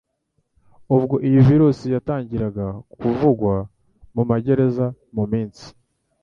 [0.95, 2.65] Ubwo iyi virusi yatangiraga
[2.99, 3.55] kuvugwa
[4.15, 4.85] mu magereza
[5.15, 5.65] mu minsi